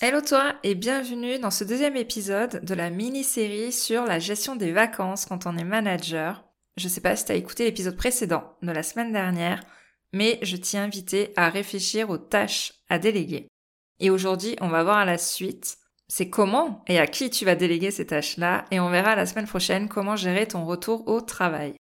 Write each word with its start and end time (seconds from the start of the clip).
Hello 0.00 0.20
toi 0.20 0.54
et 0.62 0.76
bienvenue 0.76 1.40
dans 1.40 1.50
ce 1.50 1.64
deuxième 1.64 1.96
épisode 1.96 2.64
de 2.64 2.74
la 2.74 2.88
mini-série 2.88 3.72
sur 3.72 4.04
la 4.04 4.20
gestion 4.20 4.54
des 4.54 4.70
vacances 4.70 5.26
quand 5.26 5.44
on 5.44 5.56
est 5.56 5.64
manager. 5.64 6.44
Je 6.76 6.86
sais 6.86 7.00
pas 7.00 7.16
si 7.16 7.24
tu 7.24 7.32
as 7.32 7.34
écouté 7.34 7.64
l'épisode 7.64 7.96
précédent 7.96 8.56
de 8.62 8.70
la 8.70 8.84
semaine 8.84 9.12
dernière, 9.12 9.60
mais 10.12 10.38
je 10.42 10.56
t'y 10.56 10.78
invité 10.78 11.32
à 11.34 11.50
réfléchir 11.50 12.10
aux 12.10 12.18
tâches 12.18 12.74
à 12.88 13.00
déléguer. 13.00 13.48
Et 13.98 14.10
aujourd'hui, 14.10 14.54
on 14.60 14.68
va 14.68 14.84
voir 14.84 15.04
la 15.04 15.18
suite. 15.18 15.78
C'est 16.06 16.30
comment 16.30 16.84
et 16.86 17.00
à 17.00 17.08
qui 17.08 17.28
tu 17.28 17.44
vas 17.44 17.56
déléguer 17.56 17.90
ces 17.90 18.06
tâches-là 18.06 18.66
et 18.70 18.78
on 18.78 18.90
verra 18.90 19.16
la 19.16 19.26
semaine 19.26 19.48
prochaine 19.48 19.88
comment 19.88 20.14
gérer 20.14 20.46
ton 20.46 20.64
retour 20.64 21.08
au 21.08 21.20
travail. 21.20 21.74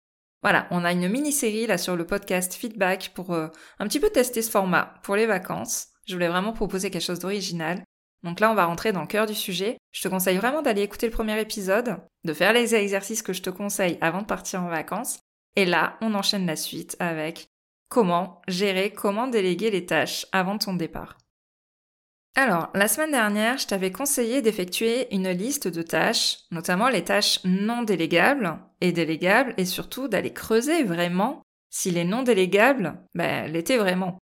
Voilà, 0.41 0.69
on 0.71 0.85
a 0.85 0.93
une 0.93 1.09
mini-série 1.09 1.67
là 1.67 1.79
sur 1.79 1.97
le 1.97 2.07
podcast 2.07 2.55
Feedback 2.55 3.11
pour 3.13 3.35
euh, 3.35 3.49
un 3.81 3.89
petit 3.89 3.99
peu 3.99 4.11
tester 4.11 4.41
ce 4.41 4.53
format 4.53 4.95
pour 5.03 5.17
les 5.17 5.27
vacances. 5.27 5.89
Je 6.07 6.15
voulais 6.15 6.29
vraiment 6.29 6.53
proposer 6.53 6.93
quelque 6.93 7.03
chose 7.03 7.19
d'original 7.19 7.83
donc 8.25 8.41
là, 8.41 8.51
on 8.51 8.55
va 8.55 8.65
rentrer 8.65 8.93
dans 8.93 9.03
le 9.03 9.07
cœur 9.07 9.27
du 9.27 9.35
sujet. 9.35 9.77
Je 9.93 10.03
te 10.03 10.09
conseille 10.09 10.39
vraiment 10.39 10.63
d'aller 10.63 10.83
écouter 10.83 11.07
le 11.07 11.13
premier 11.13 11.39
épisode, 11.39 11.99
de 12.25 12.33
faire 12.33 12.55
les 12.55 12.75
exercices 12.75 13.23
que 13.23 13.35
je 13.35 13.43
te 13.43 13.51
conseille 13.51 13.99
avant 14.01 14.23
de 14.23 14.27
partir 14.27 14.63
en 14.63 14.69
vacances. 14.69 15.21
Et 15.57 15.67
là, 15.67 15.99
on 16.01 16.15
enchaîne 16.15 16.47
la 16.47 16.57
suite 16.57 16.97
avec 16.99 17.49
comment 17.91 18.41
gérer, 18.49 18.91
comment 18.91 19.29
déléguer 19.29 19.71
les 19.71 19.85
tâches 19.85 20.27
avant 20.33 20.57
ton 20.57 20.73
départ. 20.73 21.19
Alors, 22.35 22.71
la 22.75 22.89
semaine 22.89 23.13
dernière, 23.13 23.59
je 23.59 23.67
t'avais 23.67 23.93
conseillé 23.93 24.41
d'effectuer 24.41 25.15
une 25.15 25.31
liste 25.31 25.69
de 25.69 25.83
tâches, 25.83 26.39
notamment 26.51 26.89
les 26.89 27.05
tâches 27.05 27.39
non 27.45 27.83
délégables 27.83 28.59
et 28.81 28.91
délégables, 28.91 29.55
et 29.59 29.67
surtout 29.67 30.09
d'aller 30.09 30.33
creuser 30.33 30.83
vraiment 30.83 31.43
si 31.71 31.91
les 31.91 32.05
non 32.05 32.23
délégables, 32.23 32.99
ben, 33.15 33.53
l'étaient 33.53 33.77
vraiment. 33.77 34.19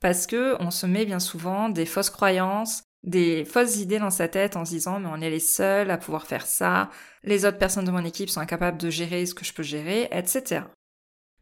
Parce 0.00 0.26
que 0.26 0.56
on 0.60 0.70
se 0.70 0.84
met 0.84 1.06
bien 1.06 1.20
souvent 1.20 1.68
des 1.68 1.86
fausses 1.86 2.10
croyances, 2.10 2.82
des 3.06 3.44
fausses 3.44 3.76
idées 3.76 4.00
dans 4.00 4.10
sa 4.10 4.28
tête 4.28 4.56
en 4.56 4.64
se 4.64 4.70
disant 4.70 5.00
mais 5.00 5.08
on 5.08 5.20
est 5.20 5.30
les 5.30 5.40
seuls 5.40 5.90
à 5.90 5.96
pouvoir 5.96 6.26
faire 6.26 6.44
ça, 6.44 6.90
les 7.22 7.44
autres 7.44 7.58
personnes 7.58 7.84
de 7.84 7.90
mon 7.90 8.04
équipe 8.04 8.28
sont 8.28 8.40
incapables 8.40 8.78
de 8.78 8.90
gérer 8.90 9.24
ce 9.24 9.34
que 9.34 9.44
je 9.44 9.54
peux 9.54 9.62
gérer, 9.62 10.08
etc. 10.10 10.62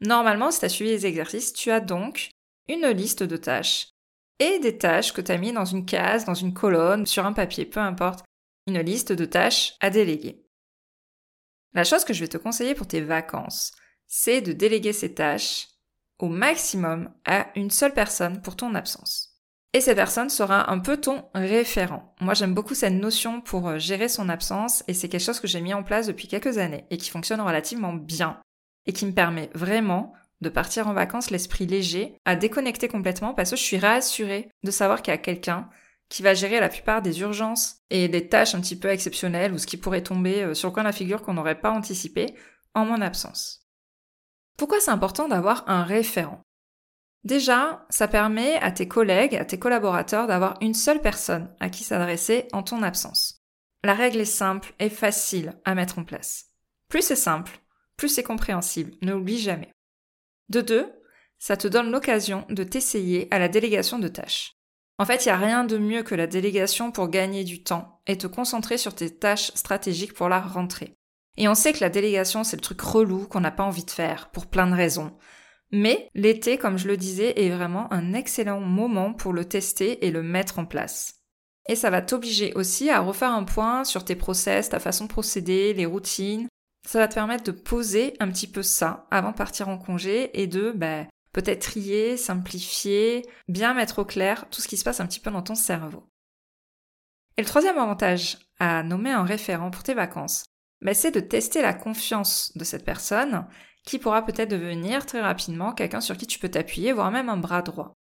Normalement, 0.01 0.51
si 0.51 0.61
tu 0.61 0.67
as 0.67 0.69
suivi 0.69 0.91
les 0.91 1.07
exercices, 1.07 1.53
tu 1.53 1.71
as 1.71 1.81
donc 1.81 2.31
une 2.69 2.87
liste 2.89 3.23
de 3.23 3.37
tâches 3.37 3.89
et 4.39 4.59
des 4.59 4.77
tâches 4.77 5.13
que 5.13 5.21
tu 5.21 5.33
as 5.33 5.39
mis 5.39 5.53
dans 5.53 5.65
une 5.65 5.87
case, 5.87 6.25
dans 6.25 6.35
une 6.35 6.53
colonne, 6.55 7.07
sur 7.07 7.25
un 7.25 7.33
papier, 7.33 7.65
peu 7.65 7.81
importe, 7.81 8.25
une 8.67 8.81
liste 8.81 9.13
de 9.13 9.25
tâches 9.25 9.75
à 9.81 9.91
déléguer. 9.91 10.45
La 11.73 11.85
chose 11.85 12.05
que 12.05 12.13
je 12.13 12.21
vais 12.21 12.29
te 12.29 12.37
conseiller 12.37 12.75
pour 12.75 12.87
tes 12.87 13.01
vacances, 13.01 13.73
c'est 14.07 14.41
de 14.41 14.53
déléguer 14.53 14.93
ces 14.93 15.15
tâches 15.15 15.69
au 16.19 16.29
maximum 16.29 17.13
à 17.25 17.49
une 17.57 17.71
seule 17.71 17.95
personne 17.95 18.43
pour 18.43 18.57
ton 18.57 18.75
absence. 18.75 19.34
Et 19.75 19.81
cette 19.81 19.97
personne 19.97 20.31
sera 20.31 20.71
un 20.71 20.79
peu 20.79 20.99
ton 20.99 21.25
référent. 21.35 22.15
Moi, 22.21 22.35
j'aime 22.35 22.55
beaucoup 22.55 22.77
cette 22.77 22.93
notion 22.93 23.41
pour 23.41 23.69
euh, 23.69 23.79
gérer 23.79 24.09
son 24.09 24.29
absence 24.29 24.85
et 24.87 24.95
c'est 24.95 25.09
quelque 25.09 25.25
chose 25.25 25.41
que 25.41 25.49
j'ai 25.49 25.61
mis 25.61 25.75
en 25.75 25.83
place 25.83 26.07
depuis 26.07 26.29
quelques 26.29 26.59
années 26.59 26.85
et 26.91 26.97
qui 26.97 27.11
fonctionne 27.11 27.41
relativement 27.41 27.93
bien 27.93 28.41
et 28.87 28.93
qui 28.93 29.05
me 29.05 29.13
permet 29.13 29.51
vraiment 29.53 30.13
de 30.43 30.49
partir 30.49 30.87
en 30.87 30.93
vacances 30.93 31.33
l'esprit 31.33 31.67
léger, 31.67 32.17
à 32.25 32.37
déconnecter 32.37 32.87
complètement 32.87 33.35
parce 33.35 33.51
que 33.51 33.57
je 33.57 33.63
suis 33.63 33.79
rassurée 33.79 34.49
de 34.63 34.71
savoir 34.71 35.03
qu'il 35.03 35.11
y 35.11 35.15
a 35.15 35.19
quelqu'un 35.19 35.69
qui 36.09 36.23
va 36.23 36.35
gérer 36.35 36.61
la 36.61 36.69
plupart 36.69 37.03
des 37.03 37.21
urgences 37.23 37.79
et 37.91 38.07
des 38.07 38.29
tâches 38.29 38.55
un 38.55 38.61
petit 38.61 38.79
peu 38.79 38.91
exceptionnelles 38.91 39.53
ou 39.53 39.59
ce 39.59 39.67
qui 39.67 39.77
pourrait 39.77 40.05
tomber 40.05 40.43
euh, 40.43 40.55
sur 40.55 40.69
le 40.69 40.75
coin 40.75 40.85
de 40.85 40.89
la 40.89 40.93
figure 40.93 41.23
qu'on 41.23 41.35
n'aurait 41.35 41.61
pas 41.61 41.73
anticipé 41.73 42.37
en 42.75 42.85
mon 42.85 43.01
absence. 43.01 43.67
Pourquoi 44.57 44.79
c'est 44.79 44.93
important 44.93 45.27
d'avoir 45.27 45.69
un 45.69 45.83
référent? 45.83 46.44
Déjà, 47.25 47.87
ça 47.89 48.07
permet 48.07 48.57
à 48.57 48.71
tes 48.71 48.87
collègues, 48.87 49.35
à 49.35 49.45
tes 49.45 49.59
collaborateurs 49.59 50.27
d'avoir 50.27 50.59
une 50.61 50.75
seule 50.75 51.01
personne 51.01 51.49
à 51.59 51.71
qui 51.71 51.83
s'adresser 51.83 52.49
en 52.53 52.63
ton 52.63 52.83
absence. 52.83 53.43
La 53.83 53.95
règle 53.95 54.21
est 54.21 54.27
simple 54.27 54.75
et 54.79 54.91
facile 54.91 55.55
à 55.65 55.75
mettre 55.75 55.99
en 55.99 56.05
place. 56.05 56.47
Plus 56.89 57.03
c'est 57.03 57.17
simple, 57.17 57.61
plus 57.97 58.09
c'est 58.09 58.23
compréhensible, 58.23 58.93
ne 59.03 59.13
l'oublie 59.13 59.39
jamais. 59.39 59.73
De 60.51 60.61
deux, 60.61 60.93
ça 61.39 61.57
te 61.57 61.69
donne 61.69 61.91
l'occasion 61.91 62.47
de 62.51 62.65
t'essayer 62.65 63.29
à 63.31 63.39
la 63.39 63.49
délégation 63.49 63.99
de 63.99 64.09
tâches. 64.09 64.57
En 64.99 65.07
fait, 65.07 65.25
il 65.25 65.29
n'y 65.29 65.33
a 65.33 65.37
rien 65.37 65.65
de 65.65 65.77
mieux 65.77 66.03
que 66.03 66.15
la 66.15 66.27
délégation 66.27 66.93
pour 66.93 67.09
gagner 67.09 67.43
du 67.43 67.63
temps 67.63 68.01
et 68.07 68.17
te 68.17 68.27
concentrer 68.27 68.79
sur 68.79 68.95
tes 68.95 69.15
tâches 69.15 69.51
stratégiques 69.55 70.15
pour 70.15 70.29
la 70.29 70.41
rentrée. 70.41 70.95
Et 71.37 71.49
on 71.49 71.55
sait 71.55 71.73
que 71.73 71.81
la 71.81 71.91
délégation, 71.91 72.45
c'est 72.45 72.57
le 72.57 72.63
truc 72.63 72.81
relou 72.81 73.27
qu'on 73.27 73.41
n'a 73.41 73.51
pas 73.51 73.65
envie 73.65 73.85
de 73.85 73.91
faire, 73.91 74.31
pour 74.31 74.47
plein 74.47 74.69
de 74.69 74.75
raisons. 74.75 75.17
Mais 75.77 76.09
l'été, 76.15 76.57
comme 76.57 76.79
je 76.79 76.87
le 76.87 76.97
disais, 76.97 77.35
est 77.37 77.51
vraiment 77.51 77.93
un 77.93 78.13
excellent 78.13 78.61
moment 78.61 79.13
pour 79.13 79.33
le 79.33 79.45
tester 79.45 80.07
et 80.07 80.13
le 80.13 80.23
mettre 80.23 80.61
en 80.61 80.67
place. 80.67 81.17
Et 81.69 81.75
ça 81.75 81.91
va 81.91 82.01
t'obliger 82.01 82.53
aussi 82.55 82.91
à 82.91 83.01
refaire 83.01 83.33
un 83.33 83.43
point 83.43 83.83
sur 83.83 84.05
tes 84.05 84.15
process, 84.15 84.69
ta 84.69 84.79
façon 84.79 85.07
de 85.07 85.11
procéder, 85.11 85.75
les 85.75 85.85
routines. 85.85 86.47
Ça 86.87 87.01
va 87.01 87.09
te 87.09 87.15
permettre 87.15 87.43
de 87.43 87.51
poser 87.51 88.15
un 88.21 88.31
petit 88.31 88.47
peu 88.47 88.63
ça 88.63 89.09
avant 89.11 89.33
de 89.33 89.37
partir 89.37 89.69
en 89.69 89.77
congé 89.77 90.41
et 90.41 90.47
de 90.47 90.71
bah, 90.71 91.07
peut-être 91.33 91.63
trier, 91.63 92.17
simplifier, 92.17 93.27
bien 93.49 93.75
mettre 93.75 93.99
au 93.99 94.05
clair 94.05 94.49
tout 94.51 94.61
ce 94.61 94.69
qui 94.69 94.77
se 94.77 94.85
passe 94.85 95.01
un 95.01 95.07
petit 95.07 95.19
peu 95.19 95.33
dans 95.33 95.43
ton 95.43 95.57
cerveau. 95.57 96.09
Et 97.37 97.43
le 97.43 97.49
troisième 97.49 97.79
avantage 97.79 98.39
à 98.61 98.85
nommer 98.85 99.11
un 99.11 99.25
référent 99.25 99.73
pour 99.73 99.83
tes 99.83 99.95
vacances, 99.95 100.45
bah, 100.83 100.95
c'est 100.95 101.11
de 101.11 101.19
tester 101.19 101.63
la 101.63 101.75
confiance 101.75 102.57
de 102.57 102.63
cette 102.63 102.85
personne 102.85 103.45
qui 103.85 103.99
pourra 103.99 104.25
peut-être 104.25 104.51
devenir 104.51 105.07
très 105.07 105.21
rapidement 105.21 105.73
quelqu'un 105.73 106.01
sur 106.01 106.17
qui 106.17 106.27
tu 106.27 106.39
peux 106.39 106.49
t'appuyer, 106.49 106.93
voire 106.93 107.11
même 107.11 107.29
un 107.29 107.37
bras 107.37 107.63
droit. 107.63 107.95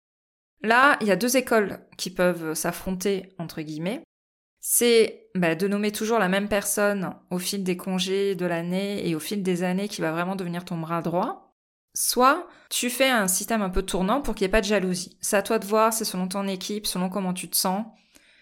Là, 0.62 0.98
il 1.02 1.08
y 1.08 1.12
a 1.12 1.18
deux 1.18 1.36
écoles 1.36 1.86
qui 1.98 2.10
peuvent 2.10 2.54
s'affronter, 2.54 3.34
entre 3.38 3.62
guillemets. 3.62 4.02
C'est 4.62 5.28
bah, 5.36 5.56
de 5.56 5.68
nommer 5.68 5.92
toujours 5.92 6.20
la 6.20 6.30
même 6.30 6.48
personne 6.48 7.16
au 7.30 7.38
fil 7.38 7.66
des 7.66 7.76
congés 7.76 8.34
de 8.34 8.46
l'année 8.46 9.08
et 9.08 9.14
au 9.14 9.20
fil 9.20 9.44
des 9.44 9.64
années 9.64 9.90
qui 9.90 10.00
va 10.00 10.14
vraiment 10.14 10.38
devenir 10.38 10.64
ton 10.64 10.78
bras 10.78 11.02
droit. 11.02 11.54
Soit 11.96 12.48
tu 12.70 12.90
fais 12.90 13.10
un 13.10 13.28
système 13.28 13.62
un 13.62 13.70
peu 13.70 13.84
tournant 13.84 14.22
pour 14.22 14.36
qu'il 14.36 14.46
n'y 14.46 14.50
ait 14.50 14.52
pas 14.52 14.62
de 14.62 14.66
jalousie. 14.66 15.18
C'est 15.22 15.36
à 15.36 15.44
toi 15.44 15.60
de 15.60 15.66
voir, 15.66 15.92
c'est 15.92 16.06
selon 16.06 16.30
ton 16.30 16.48
équipe, 16.48 16.88
selon 16.88 17.10
comment 17.10 17.34
tu 17.34 17.50
te 17.50 17.58
sens. 17.58 17.86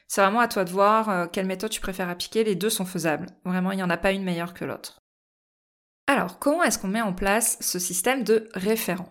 C'est 0.08 0.22
vraiment 0.22 0.42
à 0.42 0.48
toi 0.48 0.64
de 0.64 0.70
voir 0.70 1.10
euh, 1.10 1.26
quelle 1.26 1.48
méthode 1.48 1.72
tu 1.72 1.82
préfères 1.82 2.10
appliquer. 2.10 2.44
Les 2.44 2.56
deux 2.56 2.70
sont 2.70 2.86
faisables. 2.86 3.28
Vraiment, 3.44 3.72
il 3.72 3.78
n'y 3.78 3.84
en 3.84 3.90
a 3.90 3.98
pas 3.98 4.12
une 4.12 4.24
meilleure 4.24 4.54
que 4.54 4.66
l'autre. 4.66 5.01
Alors, 6.12 6.40
comment 6.40 6.64
est-ce 6.64 6.78
qu'on 6.78 6.90
met 6.90 7.00
en 7.00 7.14
place 7.14 7.58
ce 7.62 7.80
système 7.80 8.26
de 8.26 8.50
référent? 8.54 9.08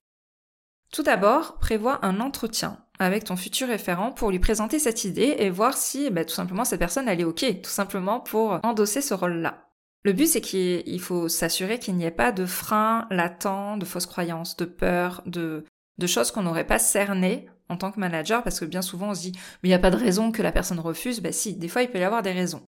Tout 0.93 1.03
d'abord, 1.03 1.56
prévois 1.59 1.99
un 2.05 2.21
entretien 2.21 2.77
avec 2.99 3.25
ton 3.25 3.37
futur 3.37 3.69
référent 3.69 4.12
pour 4.12 4.31
lui 4.31 4.38
présenter 4.38 4.78
cette 4.78 5.05
idée 5.05 5.37
et 5.39 5.49
voir 5.49 5.78
si 5.78 6.10
bah, 6.10 6.27
tout 6.27 6.34
simplement 6.34 6.66
cette 6.66 6.78
personne 6.78 7.09
elle 7.09 7.22
est 7.22 7.25
ok, 7.25 7.62
tout 7.62 7.71
simplement 7.71 8.21
pour 8.21 8.60
endosser 8.62 9.00
ce 9.00 9.15
rôle-là. 9.15 9.71
Le 10.03 10.12
but 10.12 10.27
c'est 10.27 10.43
qu'il 10.43 11.00
faut 11.00 11.31
s'assurer 11.31 11.78
qu'il 11.78 11.97
n'y 11.97 12.05
ait 12.05 12.10
pas 12.10 12.33
de 12.33 12.44
frein 12.44 13.06
latent, 13.09 13.78
de 13.78 13.87
fausses 13.87 14.05
croyances, 14.05 14.59
de 14.59 14.66
peur, 14.66 15.22
de, 15.24 15.65
de 15.97 16.07
choses 16.07 16.30
qu'on 16.30 16.42
n'aurait 16.42 16.66
pas 16.66 16.78
cernées 16.78 17.48
en 17.71 17.78
tant 17.78 17.92
que 17.92 18.01
manager 18.01 18.42
parce 18.42 18.60
que 18.60 18.66
bien 18.66 18.83
souvent 18.83 19.09
on 19.09 19.15
se 19.15 19.22
dit 19.22 19.33
mais 19.63 19.71
il 19.71 19.72
n'y 19.72 19.74
a 19.74 19.78
pas 19.78 19.91
de 19.91 19.97
raison 19.97 20.33
que 20.33 20.42
la 20.42 20.53
personne 20.53 20.80
refuse, 20.80 21.22
bah 21.22 21.33
si, 21.33 21.57
des 21.57 21.69
fois 21.69 21.80
il 21.80 21.91
peut 21.91 21.98
y 21.98 22.04
avoir 22.04 22.21
des 22.21 22.33
raisons. 22.33 22.63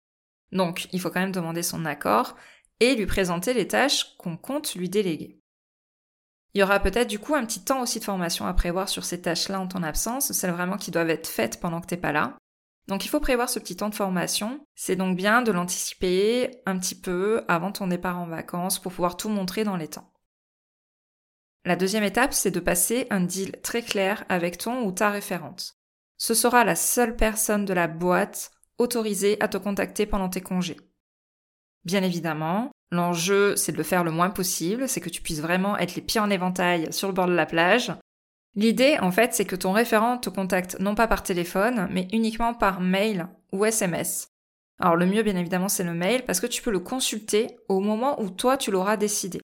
Donc 0.52 0.88
il 0.92 1.00
faut 1.00 1.08
quand 1.08 1.20
même 1.20 1.32
demander 1.32 1.62
son 1.62 1.86
accord 1.86 2.36
et 2.80 2.94
lui 2.94 3.06
présenter 3.06 3.54
les 3.54 3.68
tâches 3.68 4.16
qu'on 4.18 4.36
compte 4.36 4.74
lui 4.74 4.88
déléguer. 4.88 5.40
Il 6.54 6.60
y 6.60 6.62
aura 6.62 6.80
peut-être 6.80 7.08
du 7.08 7.18
coup 7.18 7.34
un 7.34 7.44
petit 7.44 7.62
temps 7.62 7.82
aussi 7.82 7.98
de 7.98 8.04
formation 8.04 8.46
à 8.46 8.54
prévoir 8.54 8.88
sur 8.88 9.04
ces 9.04 9.20
tâches-là 9.20 9.60
en 9.60 9.68
ton 9.68 9.82
absence, 9.82 10.32
celles 10.32 10.52
vraiment 10.52 10.76
qui 10.76 10.90
doivent 10.90 11.10
être 11.10 11.28
faites 11.28 11.60
pendant 11.60 11.80
que 11.80 11.86
t'es 11.86 11.96
pas 11.96 12.12
là. 12.12 12.36
Donc 12.88 13.04
il 13.04 13.08
faut 13.08 13.20
prévoir 13.20 13.50
ce 13.50 13.58
petit 13.58 13.76
temps 13.76 13.90
de 13.90 13.94
formation. 13.94 14.60
C'est 14.74 14.96
donc 14.96 15.16
bien 15.16 15.42
de 15.42 15.52
l'anticiper 15.52 16.62
un 16.64 16.78
petit 16.78 16.94
peu 16.94 17.44
avant 17.46 17.70
ton 17.70 17.86
départ 17.86 18.18
en 18.18 18.26
vacances 18.26 18.78
pour 18.78 18.92
pouvoir 18.92 19.16
tout 19.16 19.28
montrer 19.28 19.62
dans 19.62 19.76
les 19.76 19.88
temps. 19.88 20.10
La 21.66 21.76
deuxième 21.76 22.04
étape, 22.04 22.32
c'est 22.32 22.50
de 22.50 22.60
passer 22.60 23.06
un 23.10 23.20
deal 23.20 23.52
très 23.62 23.82
clair 23.82 24.24
avec 24.30 24.56
ton 24.56 24.86
ou 24.86 24.92
ta 24.92 25.10
référente. 25.10 25.76
Ce 26.16 26.32
sera 26.32 26.64
la 26.64 26.74
seule 26.74 27.14
personne 27.14 27.66
de 27.66 27.74
la 27.74 27.88
boîte 27.88 28.52
autorisée 28.78 29.36
à 29.42 29.48
te 29.48 29.58
contacter 29.58 30.06
pendant 30.06 30.30
tes 30.30 30.40
congés. 30.40 30.78
Bien 31.84 32.02
évidemment, 32.02 32.70
l'enjeu, 32.90 33.56
c'est 33.56 33.72
de 33.72 33.76
le 33.76 33.82
faire 33.82 34.04
le 34.04 34.10
moins 34.10 34.30
possible, 34.30 34.88
c'est 34.88 35.00
que 35.00 35.08
tu 35.08 35.22
puisses 35.22 35.40
vraiment 35.40 35.76
être 35.78 35.94
les 35.94 36.02
pieds 36.02 36.20
en 36.20 36.30
éventail 36.30 36.92
sur 36.92 37.08
le 37.08 37.14
bord 37.14 37.26
de 37.26 37.34
la 37.34 37.46
plage. 37.46 37.92
L'idée, 38.54 38.98
en 39.00 39.12
fait, 39.12 39.34
c'est 39.34 39.44
que 39.44 39.56
ton 39.56 39.72
référent 39.72 40.18
te 40.18 40.30
contacte 40.30 40.78
non 40.80 40.94
pas 40.94 41.06
par 41.06 41.22
téléphone, 41.22 41.88
mais 41.90 42.08
uniquement 42.12 42.54
par 42.54 42.80
mail 42.80 43.28
ou 43.52 43.64
SMS. 43.64 44.28
Alors 44.80 44.96
le 44.96 45.06
mieux 45.06 45.22
bien 45.22 45.36
évidemment 45.36 45.68
c'est 45.68 45.84
le 45.84 45.94
mail 45.94 46.24
parce 46.24 46.40
que 46.40 46.46
tu 46.46 46.62
peux 46.62 46.70
le 46.70 46.78
consulter 46.78 47.48
au 47.68 47.80
moment 47.80 48.20
où 48.22 48.30
toi 48.30 48.56
tu 48.56 48.70
l'auras 48.70 48.96
décidé. 48.96 49.40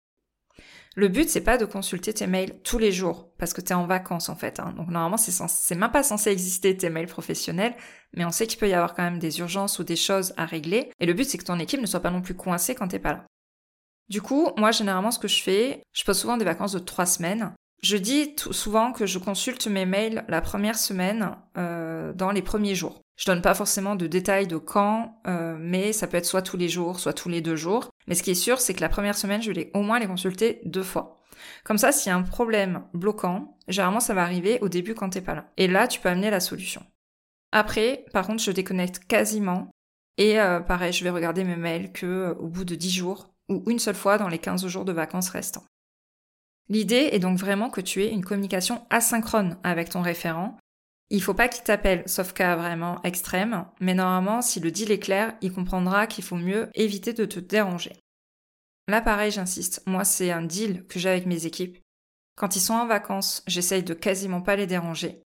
Le 0.97 1.09
but 1.09 1.29
c'est 1.29 1.41
pas 1.41 1.59
de 1.59 1.65
consulter 1.65 2.15
tes 2.15 2.27
mails 2.27 2.61
tous 2.63 2.79
les 2.79 2.93
jours 2.93 3.29
parce 3.39 3.53
que 3.53 3.61
tu 3.61 3.73
es 3.73 3.75
en 3.75 3.87
vacances 3.87 4.29
en 4.29 4.37
fait. 4.37 4.61
Hein. 4.61 4.73
Donc 4.77 4.89
normalement 4.89 5.17
c'est, 5.17 5.75
même 5.75 5.91
pas 5.91 6.03
censé 6.03 6.31
exister 6.31 6.77
tes 6.77 6.89
mails 6.89 7.09
professionnels, 7.09 7.75
mais 8.13 8.25
on 8.25 8.31
sait 8.31 8.47
qu'il 8.47 8.59
peut 8.59 8.69
y 8.69 8.75
avoir 8.75 8.95
quand 8.95 9.03
même 9.03 9.19
des 9.19 9.41
urgences 9.41 9.79
ou 9.79 9.85
des 9.85 9.97
choses 9.97 10.33
à 10.37 10.47
régler. 10.47 10.91
Et 11.01 11.07
le 11.07 11.13
but 11.13 11.25
c'est 11.25 11.39
que 11.39 11.45
ton 11.45 11.59
équipe 11.59 11.81
ne 11.81 11.87
soit 11.87 12.01
pas 12.01 12.11
non 12.11 12.23
plus 12.23 12.35
coincée 12.35 12.75
quand 12.75 12.89
t'es 12.89 13.01
pas 13.01 13.13
là. 13.13 13.25
Du 14.09 14.23
coup, 14.23 14.51
moi 14.57 14.71
généralement 14.71 15.11
ce 15.11 15.19
que 15.19 15.29
je 15.29 15.43
fais, 15.43 15.83
je 15.93 16.05
pose 16.05 16.19
souvent 16.19 16.37
des 16.37 16.45
vacances 16.45 16.73
de 16.73 16.79
trois 16.79 17.07
semaines. 17.07 17.53
Je 17.83 17.97
dis 17.97 18.35
souvent 18.51 18.93
que 18.93 19.05
je 19.05 19.19
consulte 19.19 19.67
mes 19.67 19.87
mails 19.87 20.25
la 20.29 20.41
première 20.41 20.79
semaine 20.79 21.37
euh, 21.59 22.13
dans 22.13 22.31
les 22.31 22.43
premiers 22.43 22.75
jours. 22.75 23.04
Je 23.17 23.27
donne 23.27 23.43
pas 23.43 23.55
forcément 23.55 23.95
de 23.95 24.07
détails 24.07 24.47
de 24.47 24.57
quand, 24.57 25.21
euh, 25.27 25.57
mais 25.59 25.93
ça 25.93 26.07
peut 26.07 26.17
être 26.17 26.27
soit 26.27 26.43
tous 26.43 26.57
les 26.57 26.69
jours, 26.69 26.99
soit 26.99 27.13
tous 27.13 27.29
les 27.29 27.41
deux 27.41 27.57
jours. 27.57 27.91
Mais 28.09 28.15
ce 28.15 28.23
qui 28.23 28.33
est 28.33 28.35
sûr, 28.35 28.61
c'est 28.61 28.75
que 28.75 28.81
la 28.81 28.89
première 28.89 29.17
semaine, 29.17 29.43
je 29.43 29.53
vais 29.53 29.71
au 29.75 29.83
moins 29.83 30.01
les 30.01 30.07
consulter 30.07 30.61
deux 30.65 30.83
fois. 30.83 31.21
Comme 31.63 31.79
ça, 31.79 31.93
s'il 31.93 32.11
y 32.11 32.13
a 32.13 32.17
un 32.17 32.23
problème 32.23 32.83
bloquant, 32.93 33.57
généralement 33.69 34.01
ça 34.01 34.15
va 34.15 34.23
arriver 34.23 34.59
au 34.61 34.69
début 34.69 34.95
quand 34.95 35.11
t'es 35.11 35.21
pas 35.21 35.35
là. 35.35 35.51
Et 35.57 35.69
là, 35.69 35.87
tu 35.87 36.01
peux 36.01 36.09
amener 36.09 36.31
la 36.31 36.41
solution. 36.41 36.83
Après, 37.53 38.05
par 38.13 38.27
contre, 38.27 38.43
je 38.43 38.51
déconnecte 38.51 39.01
quasiment. 39.07 39.71
Et 40.17 40.41
euh, 40.41 40.61
pareil, 40.61 40.93
je 40.93 41.05
vais 41.05 41.11
regarder 41.11 41.45
mes 41.45 41.57
mails 41.57 41.93
que 41.93 42.07
euh, 42.07 42.35
au 42.35 42.49
bout 42.49 42.65
de 42.65 42.75
10 42.75 42.91
jours 42.91 43.35
ou 43.49 43.63
une 43.69 43.79
seule 43.79 43.95
fois 43.95 44.19
dans 44.19 44.29
les 44.29 44.39
15 44.39 44.67
jours 44.67 44.85
de 44.85 44.93
vacances 44.93 45.29
restants. 45.29 45.65
L'idée 46.69 47.11
est 47.13 47.19
donc 47.19 47.39
vraiment 47.39 47.69
que 47.69 47.81
tu 47.81 48.03
aies 48.03 48.11
une 48.11 48.25
communication 48.25 48.87
asynchrone 48.91 49.59
avec 49.63 49.91
ton 49.91 50.01
référent 50.01 50.57
il 51.11 51.23
faut 51.23 51.35
pas 51.35 51.49
qu'il 51.49 51.65
t'appelle, 51.65 52.03
sauf 52.07 52.33
cas 52.33 52.57
vraiment 52.57 53.03
extrême, 53.03 53.67
mais 53.81 53.95
normalement, 53.95 54.43
si 54.43 54.61
le 54.61 54.71
deal 54.71 54.91
est 54.91 54.99
clair, 54.99 55.37
il 55.43 55.53
comprendra 55.53 56.07
qu'il 56.07 56.25
faut 56.25 56.37
mieux 56.37 56.69
éviter 56.75 57.13
de 57.13 57.25
te 57.25 57.41
déranger. 57.41 57.93
Là, 58.89 59.01
pareil, 59.01 59.31
j'insiste, 59.31 59.83
moi, 59.87 60.05
c'est 60.05 60.31
un 60.31 60.43
deal 60.43 60.87
que 60.87 60.99
j'ai 60.99 61.09
avec 61.09 61.27
mes 61.27 61.47
équipes. 61.47 61.79
Quand 62.37 62.57
ils 62.57 62.61
sont 62.61 62.75
en 62.75 62.87
vacances, 62.87 63.43
j'essaye 63.47 63.83
de 63.83 63.95
quasiment 63.95 64.43
pas 64.43 64.57
les 64.57 64.67
déranger. 64.67 65.23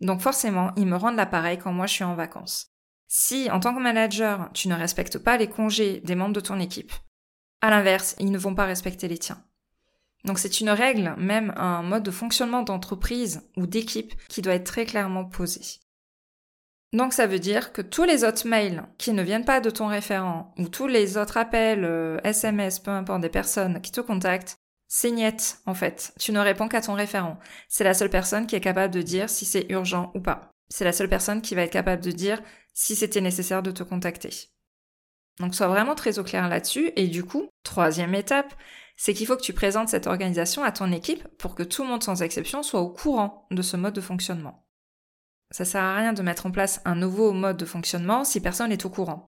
Donc 0.00 0.20
forcément, 0.20 0.72
ils 0.76 0.86
me 0.86 0.96
rendent 0.96 1.16
l'appareil 1.16 1.58
quand 1.58 1.72
moi 1.72 1.86
je 1.86 1.94
suis 1.94 2.04
en 2.04 2.14
vacances. 2.14 2.66
Si, 3.08 3.50
en 3.50 3.60
tant 3.60 3.74
que 3.74 3.80
manager, 3.80 4.50
tu 4.52 4.68
ne 4.68 4.74
respectes 4.74 5.18
pas 5.18 5.36
les 5.36 5.48
congés 5.48 6.00
des 6.00 6.14
membres 6.14 6.34
de 6.34 6.40
ton 6.40 6.58
équipe, 6.58 6.92
à 7.60 7.70
l'inverse, 7.70 8.16
ils 8.18 8.30
ne 8.30 8.38
vont 8.38 8.54
pas 8.54 8.66
respecter 8.66 9.08
les 9.08 9.18
tiens. 9.18 9.42
Donc 10.24 10.38
c'est 10.38 10.60
une 10.60 10.70
règle, 10.70 11.14
même 11.18 11.52
un 11.56 11.82
mode 11.82 12.02
de 12.02 12.10
fonctionnement 12.10 12.62
d'entreprise 12.62 13.42
ou 13.56 13.66
d'équipe 13.66 14.14
qui 14.28 14.42
doit 14.42 14.54
être 14.54 14.64
très 14.64 14.86
clairement 14.86 15.24
posé. 15.24 15.60
Donc 16.94 17.12
ça 17.12 17.26
veut 17.26 17.40
dire 17.40 17.72
que 17.72 17.82
tous 17.82 18.04
les 18.04 18.24
autres 18.24 18.46
mails 18.46 18.84
qui 18.98 19.12
ne 19.12 19.22
viennent 19.22 19.44
pas 19.44 19.60
de 19.60 19.68
ton 19.68 19.88
référent 19.88 20.54
ou 20.58 20.68
tous 20.68 20.86
les 20.86 21.18
autres 21.18 21.36
appels, 21.36 22.20
SMS, 22.22 22.78
euh, 22.78 22.82
peu 22.84 22.90
importe 22.92 23.20
des 23.20 23.28
personnes 23.28 23.80
qui 23.80 23.90
te 23.90 24.00
contactent, 24.00 24.56
c'est 24.86 25.10
niet 25.10 25.58
en 25.66 25.74
fait. 25.74 26.12
Tu 26.20 26.30
ne 26.30 26.38
réponds 26.38 26.68
qu'à 26.68 26.80
ton 26.80 26.94
référent. 26.94 27.38
C'est 27.68 27.82
la 27.82 27.94
seule 27.94 28.10
personne 28.10 28.46
qui 28.46 28.54
est 28.54 28.60
capable 28.60 28.94
de 28.94 29.02
dire 29.02 29.28
si 29.28 29.44
c'est 29.44 29.66
urgent 29.70 30.12
ou 30.14 30.20
pas. 30.20 30.52
C'est 30.68 30.84
la 30.84 30.92
seule 30.92 31.08
personne 31.08 31.42
qui 31.42 31.56
va 31.56 31.62
être 31.62 31.72
capable 31.72 32.02
de 32.02 32.12
dire 32.12 32.40
si 32.74 32.94
c'était 32.94 33.20
nécessaire 33.20 33.62
de 33.62 33.72
te 33.72 33.82
contacter. 33.82 34.30
Donc 35.40 35.54
sois 35.54 35.66
vraiment 35.66 35.96
très 35.96 36.20
au 36.20 36.24
clair 36.24 36.48
là-dessus 36.48 36.92
et 36.94 37.08
du 37.08 37.24
coup, 37.24 37.48
troisième 37.64 38.14
étape, 38.14 38.54
c'est 38.96 39.14
qu'il 39.14 39.26
faut 39.26 39.36
que 39.36 39.42
tu 39.42 39.52
présentes 39.52 39.88
cette 39.88 40.06
organisation 40.06 40.62
à 40.62 40.72
ton 40.72 40.92
équipe 40.92 41.26
pour 41.38 41.54
que 41.54 41.62
tout 41.62 41.82
le 41.82 41.88
monde 41.88 42.02
sans 42.02 42.22
exception 42.22 42.62
soit 42.62 42.80
au 42.80 42.90
courant 42.90 43.46
de 43.50 43.62
ce 43.62 43.76
mode 43.76 43.94
de 43.94 44.00
fonctionnement. 44.00 44.66
Ça 45.50 45.64
sert 45.64 45.82
à 45.82 45.96
rien 45.96 46.12
de 46.12 46.22
mettre 46.22 46.46
en 46.46 46.50
place 46.50 46.80
un 46.84 46.94
nouveau 46.94 47.32
mode 47.32 47.56
de 47.56 47.64
fonctionnement 47.64 48.24
si 48.24 48.40
personne 48.40 48.70
n'est 48.70 48.86
au 48.86 48.90
courant. 48.90 49.26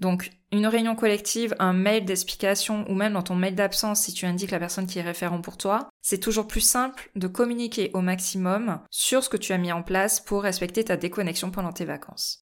Donc, 0.00 0.30
une 0.50 0.66
réunion 0.66 0.96
collective, 0.96 1.54
un 1.58 1.74
mail 1.74 2.06
d'explication 2.06 2.90
ou 2.90 2.94
même 2.94 3.12
dans 3.12 3.22
ton 3.22 3.36
mail 3.36 3.54
d'absence 3.54 4.00
si 4.00 4.14
tu 4.14 4.24
indiques 4.24 4.50
la 4.50 4.58
personne 4.58 4.86
qui 4.86 4.98
est 4.98 5.02
référent 5.02 5.42
pour 5.42 5.58
toi, 5.58 5.90
c'est 6.00 6.18
toujours 6.18 6.48
plus 6.48 6.62
simple 6.62 7.10
de 7.16 7.28
communiquer 7.28 7.90
au 7.92 8.00
maximum 8.00 8.80
sur 8.90 9.22
ce 9.22 9.28
que 9.28 9.36
tu 9.36 9.52
as 9.52 9.58
mis 9.58 9.72
en 9.72 9.82
place 9.82 10.18
pour 10.18 10.42
respecter 10.42 10.84
ta 10.84 10.96
déconnexion 10.96 11.50
pendant 11.50 11.72
tes 11.72 11.84
vacances. 11.84 12.49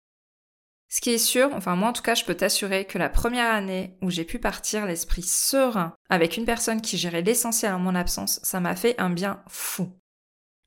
Ce 0.91 1.01
qui 1.01 1.11
est 1.11 1.19
sûr, 1.19 1.51
enfin 1.53 1.75
moi 1.75 1.89
en 1.89 1.93
tout 1.93 2.01
cas 2.01 2.15
je 2.15 2.25
peux 2.25 2.33
t'assurer 2.33 2.85
que 2.85 2.97
la 2.97 3.09
première 3.09 3.53
année 3.53 3.95
où 4.01 4.09
j'ai 4.09 4.25
pu 4.25 4.39
partir 4.39 4.87
l'esprit 4.87 5.21
serein 5.21 5.93
avec 6.09 6.35
une 6.35 6.45
personne 6.45 6.81
qui 6.81 6.97
gérait 6.97 7.21
l'essentiel 7.21 7.73
en 7.73 7.79
mon 7.79 7.93
absence, 7.93 8.39
ça 8.41 8.59
m'a 8.59 8.75
fait 8.75 8.99
un 8.99 9.11
bien 9.11 9.43
fou. 9.47 9.91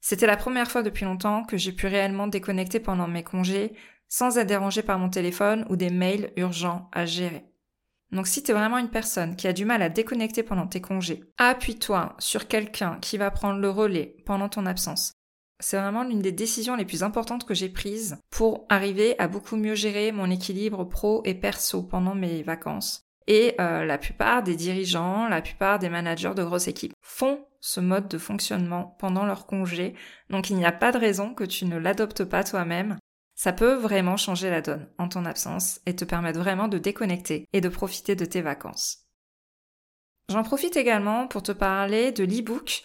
C'était 0.01 0.29
la 0.29 0.37
première 0.37 0.71
fois 0.71 0.85
depuis 0.85 1.05
longtemps 1.05 1.45
que 1.45 1.57
j'ai 1.57 1.73
pu 1.73 1.89
réellement 1.89 2.29
déconnecter 2.29 2.79
pendant 2.79 3.09
mes 3.09 3.25
congés 3.25 3.73
sans 4.09 4.39
être 4.39 4.47
dérangé 4.47 4.83
par 4.83 4.99
mon 4.99 5.09
téléphone 5.09 5.67
ou 5.71 5.77
des 5.77 5.91
mails 5.91 6.33
urgents 6.37 6.89
à 6.93 7.05
gérer. 7.05 7.45
Donc 8.13 8.27
si 8.29 8.43
t'es 8.43 8.53
vraiment 8.53 8.79
une 8.79 8.91
personne 8.91 9.37
qui 9.37 9.49
a 9.49 9.53
du 9.53 9.65
mal 9.65 9.83
à 9.83 9.89
déconnecter 9.89 10.43
pendant 10.43 10.67
tes 10.67 10.83
congés, 10.83 11.25
appuie-toi 11.39 12.15
sur 12.19 12.47
quelqu'un 12.47 12.99
qui 13.01 13.17
va 13.17 13.31
prendre 13.31 13.59
le 13.59 13.71
relais 13.71 14.17
pendant 14.27 14.49
ton 14.49 14.67
absence. 14.67 15.15
C'est 15.63 15.79
vraiment 15.79 16.03
l'une 16.03 16.21
des 16.21 16.33
décisions 16.33 16.75
les 16.75 16.85
plus 16.85 17.05
importantes 17.05 17.47
que 17.47 17.55
j'ai 17.55 17.69
prises 17.69 18.19
pour 18.31 18.67
arriver 18.69 19.19
à 19.21 19.29
beaucoup 19.29 19.57
mieux 19.57 19.77
gérer 19.77 20.11
mon 20.11 20.29
équilibre 20.29 20.85
pro 20.85 21.23
et 21.25 21.35
perso 21.35 21.85
pendant 21.85 22.17
mes 22.17 22.43
vacances. 22.43 23.03
Et 23.29 23.55
euh, 23.61 23.85
la 23.85 23.99
plupart 23.99 24.43
des 24.43 24.57
dirigeants, 24.57 25.29
la 25.29 25.41
plupart 25.41 25.79
des 25.79 25.89
managers 25.89 26.35
de 26.35 26.43
grosses 26.43 26.67
équipes 26.67 26.95
font 27.01 27.47
ce 27.61 27.79
mode 27.79 28.09
de 28.09 28.19
fonctionnement 28.19 28.97
pendant 28.99 29.25
leur 29.25 29.47
congé, 29.47 29.95
donc 30.31 30.51
il 30.51 30.57
n'y 30.57 30.67
a 30.67 30.73
pas 30.73 30.91
de 30.91 30.99
raison 30.99 31.33
que 31.33 31.45
tu 31.45 31.65
ne 31.65 31.77
l'adoptes 31.77 32.25
pas 32.25 32.43
toi-même. 32.43 32.99
Ça 33.37 33.53
peut 33.53 33.75
vraiment 33.75 34.17
changer 34.17 34.51
la 34.51 34.63
donne 34.63 34.89
en 34.99 35.09
ton 35.09 35.25
absence 35.25 35.81
et 35.87 35.95
te 35.95 36.05
permettre 36.05 36.41
vraiment 36.41 36.67
de 36.67 36.79
déconnecter 36.79 37.47
et 37.53 37.61
de 37.61 37.69
profiter 37.69 38.17
de 38.17 38.25
tes 38.25 38.43
vacances. 38.43 39.07
J'en 40.29 40.43
profite 40.43 40.77
également 40.77 41.29
pour 41.29 41.45
te 41.45 41.53
parler 41.53 42.11
de 42.11 42.25
l'e-book 42.25 42.83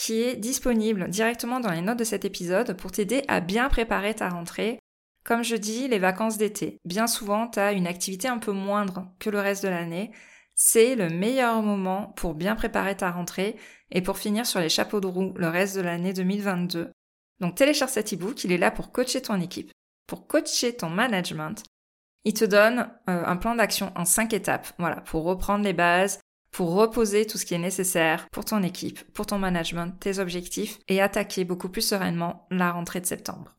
qui 0.00 0.22
est 0.22 0.36
disponible 0.36 1.10
directement 1.10 1.60
dans 1.60 1.72
les 1.72 1.82
notes 1.82 1.98
de 1.98 2.04
cet 2.04 2.24
épisode 2.24 2.74
pour 2.74 2.90
t'aider 2.90 3.22
à 3.28 3.40
bien 3.40 3.68
préparer 3.68 4.14
ta 4.14 4.30
rentrée. 4.30 4.78
Comme 5.24 5.44
je 5.44 5.56
dis, 5.56 5.88
les 5.88 5.98
vacances 5.98 6.38
d'été. 6.38 6.78
Bien 6.86 7.06
souvent, 7.06 7.48
tu 7.48 7.58
as 7.58 7.72
une 7.72 7.86
activité 7.86 8.26
un 8.26 8.38
peu 8.38 8.52
moindre 8.52 9.12
que 9.18 9.28
le 9.28 9.38
reste 9.38 9.62
de 9.62 9.68
l'année. 9.68 10.10
C'est 10.54 10.94
le 10.94 11.10
meilleur 11.10 11.62
moment 11.62 12.14
pour 12.16 12.32
bien 12.32 12.56
préparer 12.56 12.96
ta 12.96 13.10
rentrée 13.10 13.56
et 13.90 14.00
pour 14.00 14.16
finir 14.16 14.46
sur 14.46 14.60
les 14.60 14.70
chapeaux 14.70 15.00
de 15.00 15.06
roue 15.06 15.34
le 15.36 15.48
reste 15.48 15.76
de 15.76 15.82
l'année 15.82 16.14
2022. 16.14 16.90
Donc 17.40 17.56
télécharge 17.56 17.90
cet 17.90 18.14
e-book, 18.14 18.42
il 18.44 18.52
est 18.52 18.58
là 18.58 18.70
pour 18.70 18.92
coacher 18.92 19.20
ton 19.20 19.38
équipe, 19.38 19.70
pour 20.06 20.26
coacher 20.26 20.74
ton 20.74 20.88
management. 20.88 21.62
Il 22.24 22.32
te 22.32 22.46
donne 22.46 22.90
euh, 23.10 23.22
un 23.26 23.36
plan 23.36 23.54
d'action 23.54 23.92
en 23.96 24.06
cinq 24.06 24.32
étapes, 24.32 24.68
voilà, 24.78 25.02
pour 25.02 25.24
reprendre 25.24 25.64
les 25.64 25.74
bases, 25.74 26.20
pour 26.50 26.74
reposer 26.74 27.26
tout 27.26 27.38
ce 27.38 27.46
qui 27.46 27.54
est 27.54 27.58
nécessaire 27.58 28.28
pour 28.30 28.44
ton 28.44 28.62
équipe, 28.62 29.00
pour 29.12 29.26
ton 29.26 29.38
management, 29.38 29.92
tes 29.98 30.18
objectifs 30.18 30.78
et 30.88 31.00
attaquer 31.00 31.44
beaucoup 31.44 31.68
plus 31.68 31.82
sereinement 31.82 32.46
la 32.50 32.72
rentrée 32.72 33.00
de 33.00 33.06
septembre. 33.06 33.56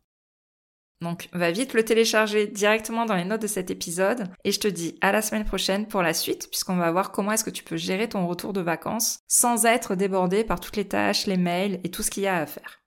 Donc 1.01 1.29
va 1.33 1.51
vite 1.51 1.73
le 1.73 1.83
télécharger 1.83 2.45
directement 2.47 3.05
dans 3.05 3.15
les 3.15 3.25
notes 3.25 3.41
de 3.41 3.47
cet 3.47 3.71
épisode 3.71 4.27
et 4.43 4.51
je 4.51 4.59
te 4.59 4.67
dis 4.67 4.97
à 5.01 5.11
la 5.11 5.23
semaine 5.23 5.45
prochaine 5.45 5.87
pour 5.87 6.03
la 6.03 6.13
suite 6.13 6.47
puisqu'on 6.49 6.75
va 6.75 6.91
voir 6.91 7.11
comment 7.11 7.31
est-ce 7.31 7.43
que 7.43 7.49
tu 7.49 7.63
peux 7.63 7.77
gérer 7.77 8.07
ton 8.07 8.27
retour 8.27 8.53
de 8.53 8.61
vacances 8.61 9.19
sans 9.27 9.65
être 9.65 9.95
débordé 9.95 10.43
par 10.43 10.59
toutes 10.59 10.77
les 10.77 10.87
tâches, 10.87 11.25
les 11.25 11.37
mails 11.37 11.79
et 11.83 11.89
tout 11.89 12.03
ce 12.03 12.11
qu'il 12.11 12.23
y 12.23 12.27
a 12.27 12.37
à 12.37 12.45
faire. 12.45 12.81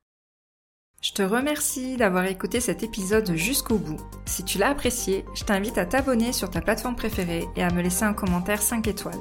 Je 1.02 1.12
te 1.12 1.22
remercie 1.22 1.96
d'avoir 1.98 2.24
écouté 2.24 2.60
cet 2.60 2.82
épisode 2.82 3.34
jusqu'au 3.34 3.76
bout. 3.76 4.00
Si 4.24 4.42
tu 4.42 4.56
l'as 4.56 4.70
apprécié, 4.70 5.26
je 5.34 5.44
t'invite 5.44 5.76
à 5.76 5.84
t'abonner 5.84 6.32
sur 6.32 6.48
ta 6.48 6.62
plateforme 6.62 6.96
préférée 6.96 7.44
et 7.56 7.62
à 7.62 7.70
me 7.70 7.82
laisser 7.82 8.04
un 8.04 8.14
commentaire 8.14 8.62
5 8.62 8.86
étoiles. 8.86 9.20